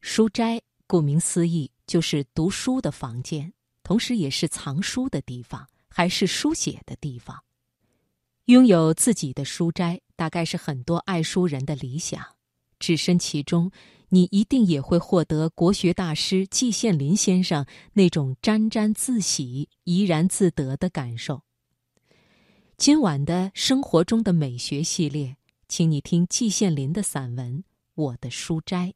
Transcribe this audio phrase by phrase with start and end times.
[0.00, 3.52] 书斋顾名思义就是读书的房间，
[3.82, 7.44] 同时也是藏书的地方，还是书写的地方。
[8.46, 12.24] 拥有自己的书斋，大概是很多爱书人的理想。
[12.78, 13.70] 置身其中，
[14.08, 21.42] 你一定也会获得国学大师季羡林先生那种沾沾自喜、怡然自得的感受。
[22.78, 25.36] 今晚的生活中的美学系列，
[25.68, 27.58] 请你听季羡林的散文
[27.94, 28.88] 《我的书斋》。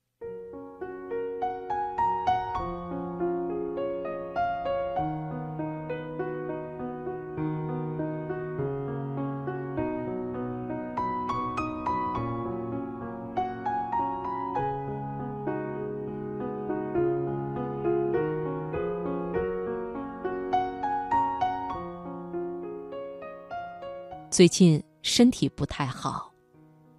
[24.35, 26.29] 最近身体不太好，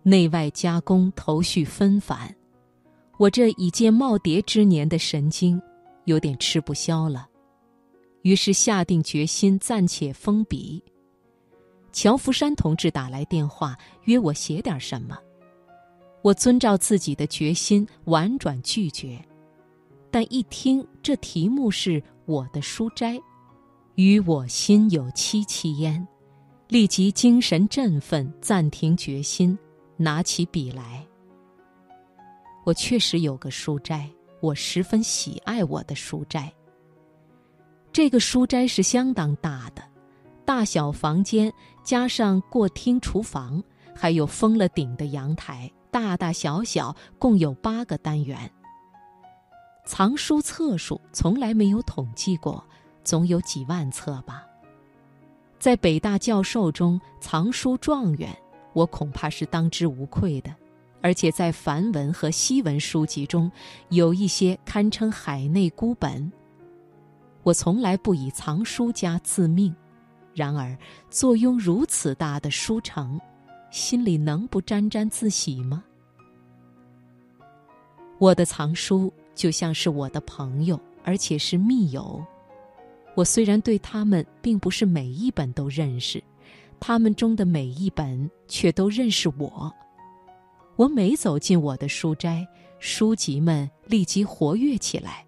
[0.04, 2.34] 内外夹攻，头绪纷繁，
[3.18, 5.62] 我这已届耄耋之年的神经
[6.06, 7.28] 有点吃不消了，
[8.22, 10.82] 于是下定决心暂且封笔。
[11.92, 15.18] 乔福山同志打来电话，约我写点什么，
[16.22, 19.22] 我遵照自己的决心婉转拒绝，
[20.10, 23.20] 但一听这题目是我的书斋，
[23.96, 26.08] 与我心有戚戚焉。
[26.68, 29.58] 立即精神振奋，暂停决心，
[29.98, 31.06] 拿起笔来。
[32.66, 34.10] 我确实有个书斋，
[34.42, 36.52] 我十分喜爱我的书斋。
[37.94, 39.84] 这个书斋是相当大的，
[40.44, 43.64] 大小房间加上过厅、厨房，
[43.96, 48.52] 还有封了顶的阳台，大大小小共有八个单元。
[49.86, 52.66] 藏书册数从来没有统计过，
[53.04, 54.44] 总有几万册吧。
[55.66, 58.30] 在北大教授中藏书状元，
[58.74, 60.56] 我恐怕是当之无愧的。
[61.02, 63.52] 而且在梵文和西文书籍中，
[63.90, 66.32] 有一些堪称海内孤本。
[67.42, 69.76] 我从来不以藏书家自命，
[70.36, 70.78] 然而
[71.10, 73.20] 坐拥如此大的书城，
[73.72, 75.84] 心里能不沾沾自喜吗？
[78.20, 82.24] 我的藏书就像是我的朋友，而且是密友。
[83.16, 86.22] 我虽然对他们并不是每一本都认识，
[86.82, 89.74] 他们中的每一本却都认识我。
[90.76, 92.46] 我每走进我的书斋，
[92.80, 95.26] 书籍们立即活跃起来，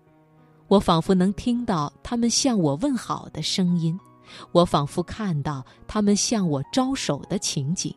[0.68, 3.98] 我仿佛能听到他们向我问好的声音，
[4.52, 7.96] 我仿佛看到他们向我招手的情景。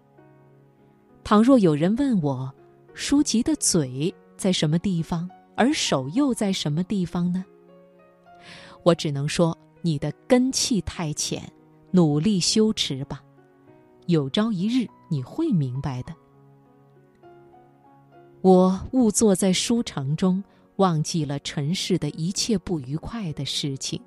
[1.25, 2.49] 倘若有人问我，
[2.95, 7.45] 书籍的嘴在什么地方，而手又在什么地方呢？
[8.85, 9.59] 我只能说。
[9.83, 11.43] 你的根气太浅，
[11.91, 13.23] 努力修持吧，
[14.07, 16.15] 有朝一日你会明白的。
[18.43, 20.43] 我误坐在书城中，
[20.77, 24.01] 忘记了尘世的一切不愉快的事情，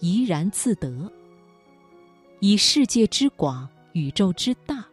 [0.00, 1.10] 怡然自得。
[2.40, 4.84] 以世界之广，宇宙之大，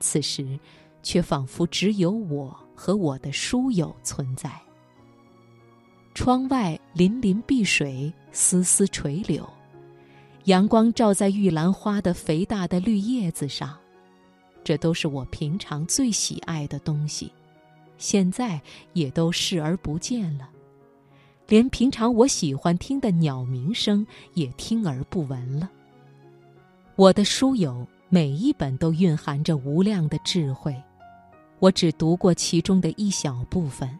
[0.00, 0.58] 此时
[1.02, 4.60] 却仿佛只有我和我的书友存在。
[6.14, 9.46] 窗外粼粼碧水，丝丝垂柳，
[10.44, 13.76] 阳光照在玉兰花的肥大的绿叶子上，
[14.62, 17.32] 这都是我平常最喜爱的东西，
[17.98, 18.60] 现在
[18.92, 20.48] 也都视而不见了。
[21.48, 25.68] 连平常我喜欢听的鸟鸣声也听而不闻了。
[26.94, 30.80] 我的书友每一本都蕴含着无量的智慧，
[31.58, 33.98] 我只读过其中的一小部分，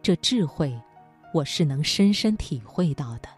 [0.00, 0.74] 这智慧。
[1.32, 3.28] 我是能深深体会到的。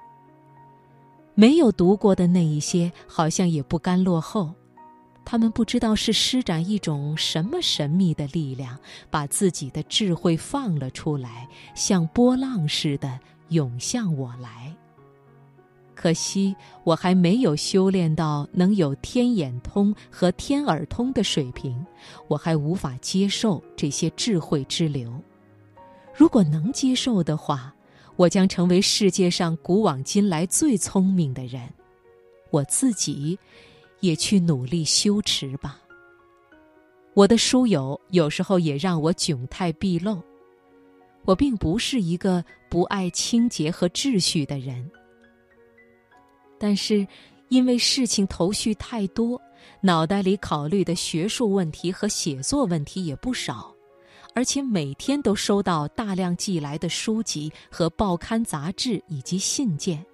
[1.35, 4.53] 没有读过的那一些，好像也不甘落后。
[5.25, 8.77] 他们不知道是施展一种什么神秘的力量，
[9.09, 14.75] 把自己的智慧放了出来，像波浪似的涌向我来。
[15.95, 21.87] 可惜我还没有修炼到能有天眼通和天耳通的水平，
[22.27, 25.13] 我还无法接受这些智慧之流。
[26.13, 27.73] 如果能接受的话，
[28.17, 31.63] 我将成为世界上古往今来最聪明的人，
[32.51, 33.39] 我自己
[34.01, 35.81] 也去努力修持吧。
[37.15, 40.23] 我的书友有时候也让我窘态毕露。
[41.25, 44.91] 我并不是一个不爱清洁和秩序的人，
[46.59, 47.07] 但是
[47.49, 49.41] 因为事情头绪太多，
[49.81, 53.73] 脑袋里考虑的学术问题和写作问题也不少。
[54.35, 60.05] 而且每天都收到大量寄来的书籍和报刊杂志以及信件，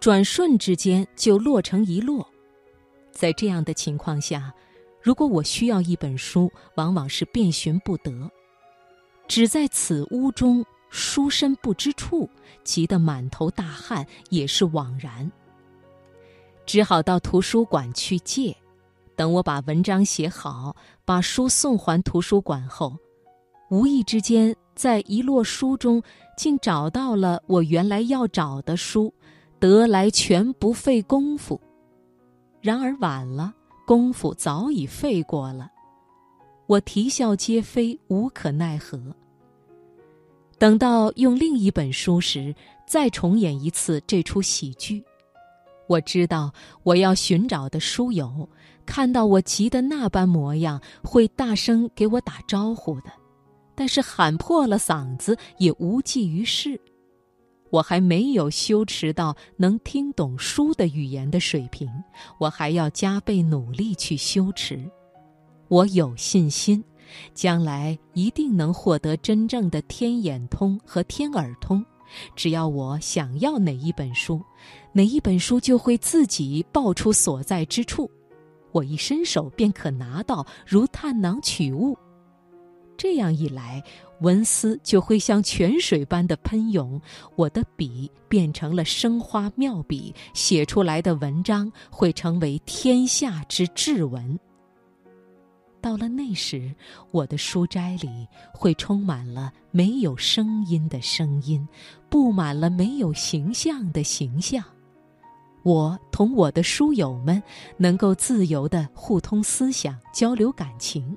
[0.00, 2.26] 转瞬之间就落成一摞。
[3.10, 4.52] 在这样的情况下，
[5.02, 8.30] 如果我需要一本书，往往是遍寻不得。
[9.28, 12.28] 只在此屋中，书身不知处，
[12.64, 15.30] 急得满头大汗，也是枉然。
[16.64, 18.56] 只好到图书馆去借。
[19.14, 20.74] 等我把文章写好，
[21.04, 22.96] 把书送还图书馆后，
[23.72, 26.02] 无意之间在一摞书中，
[26.36, 29.10] 竟找到了我原来要找的书，
[29.58, 31.58] 得来全不费功夫。
[32.60, 33.54] 然而晚了，
[33.86, 35.70] 功夫早已费过了，
[36.66, 39.00] 我啼笑皆非，无可奈何。
[40.58, 42.54] 等到用另一本书时，
[42.86, 45.02] 再重演一次这出喜剧。
[45.86, 46.52] 我知道
[46.82, 48.46] 我要寻找的书友，
[48.84, 53.10] 看到我急的那般模样，会大声给我打招呼的，
[53.74, 56.80] 但是喊破了嗓子也无济于事。
[57.70, 61.88] 我还没有羞耻到能听懂书的语言的水平，
[62.38, 64.90] 我还要加倍努力去修持。
[65.68, 66.82] 我有信心。
[67.34, 71.84] 将来一定能获得真正的天眼通和天耳通。
[72.34, 74.40] 只要我想要哪一本书，
[74.92, 78.10] 哪一本书就会自己报出所在之处，
[78.70, 81.96] 我一伸手便可拿到，如探囊取物。
[82.96, 83.82] 这样一来，
[84.20, 87.00] 文思就会像泉水般的喷涌，
[87.34, 94.38] 我的笔变成了生花妙笔，写出来的文章会成为天下之至文。
[95.80, 96.72] 到了那时，
[97.10, 101.66] 我的书斋里会充满了没有声音的声音，
[102.08, 104.62] 布满了没有形象的形象。
[105.64, 107.42] 我同我的书友们
[107.76, 111.16] 能够自由地互通思想、交流感情。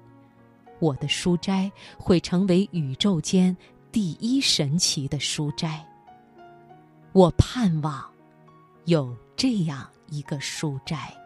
[0.80, 3.56] 我的书斋会成为宇宙间
[3.92, 5.86] 第一神奇的书斋。
[7.13, 8.04] 我盼望
[8.86, 11.25] 有这样一个书斋。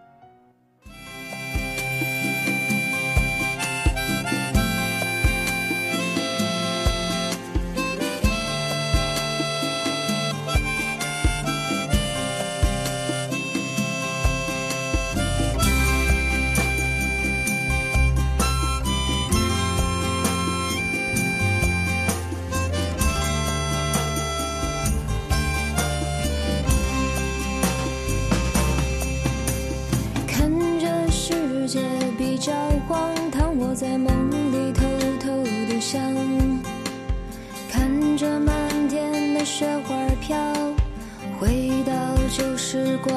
[42.72, 43.12] 时光。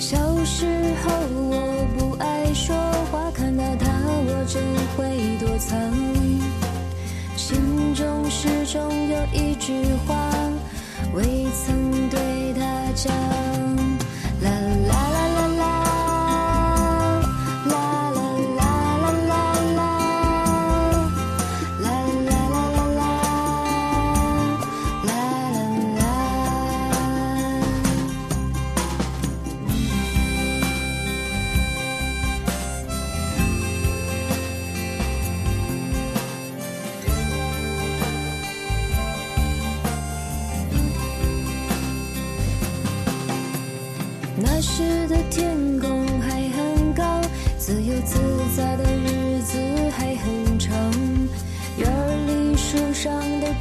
[0.00, 0.64] 小时
[1.04, 1.12] 候
[1.50, 2.74] 我不爱说
[3.12, 3.86] 话，看到他
[4.24, 4.58] 我就
[4.96, 5.78] 会躲藏，
[7.36, 8.80] 心中始终
[9.10, 10.16] 有一句话，
[11.12, 13.47] 未曾对他讲。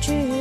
[0.08, 0.37] 去。